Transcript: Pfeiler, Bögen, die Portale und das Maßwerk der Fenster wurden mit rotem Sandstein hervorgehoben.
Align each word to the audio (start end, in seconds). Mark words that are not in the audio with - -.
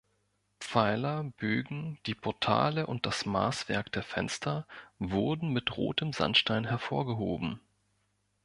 Pfeiler, 0.59 1.25
Bögen, 1.37 1.99
die 2.07 2.15
Portale 2.15 2.87
und 2.87 3.05
das 3.05 3.27
Maßwerk 3.27 3.91
der 3.91 4.01
Fenster 4.01 4.65
wurden 4.97 5.49
mit 5.49 5.77
rotem 5.77 6.11
Sandstein 6.11 6.65
hervorgehoben. 6.65 7.59